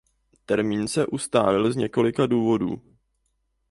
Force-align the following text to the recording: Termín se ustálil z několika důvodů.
Termín 0.45 0.87
se 0.87 1.05
ustálil 1.07 1.71
z 1.71 1.75
několika 1.75 2.25
důvodů. 2.25 2.81